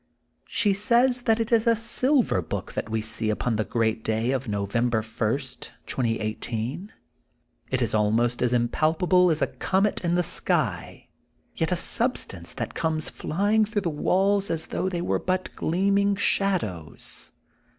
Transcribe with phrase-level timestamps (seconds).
[0.47, 4.31] She says that it is a silver book that we see upon the great day
[4.31, 6.89] of November 1st, 2018.
[6.89, 10.03] It sheds an ineffable white light, it is almost as impal pable as a comet
[10.03, 11.07] in the sky,
[11.55, 16.15] yet a substance that comes flying through the walls as though they were but gleaming
[16.15, 17.29] shadows.